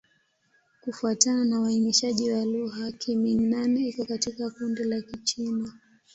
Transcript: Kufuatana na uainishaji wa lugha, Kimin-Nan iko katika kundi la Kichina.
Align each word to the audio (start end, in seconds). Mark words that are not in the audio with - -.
Kufuatana 0.81 1.45
na 1.45 1.59
uainishaji 1.61 2.31
wa 2.31 2.45
lugha, 2.45 2.91
Kimin-Nan 2.91 3.77
iko 3.77 4.05
katika 4.05 4.49
kundi 4.49 4.83
la 4.83 5.01
Kichina. 5.01 5.73